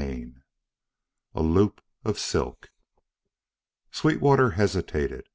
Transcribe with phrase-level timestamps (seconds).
[0.00, 0.36] XIV
[1.34, 2.70] A LOOP OF SILK
[3.92, 5.28] Sweetwater hesitated.